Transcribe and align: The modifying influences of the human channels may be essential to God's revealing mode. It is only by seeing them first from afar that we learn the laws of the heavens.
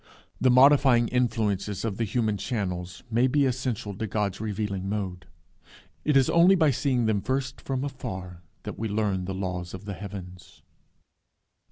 The 0.39 0.49
modifying 0.49 1.09
influences 1.09 1.85
of 1.85 1.97
the 1.97 2.05
human 2.05 2.35
channels 2.37 3.03
may 3.11 3.27
be 3.27 3.45
essential 3.45 3.95
to 3.97 4.07
God's 4.07 4.41
revealing 4.41 4.89
mode. 4.89 5.27
It 6.03 6.17
is 6.17 6.27
only 6.27 6.55
by 6.55 6.71
seeing 6.71 7.05
them 7.05 7.21
first 7.21 7.61
from 7.61 7.83
afar 7.83 8.41
that 8.63 8.79
we 8.79 8.87
learn 8.89 9.25
the 9.25 9.35
laws 9.35 9.75
of 9.75 9.85
the 9.85 9.93
heavens. 9.93 10.63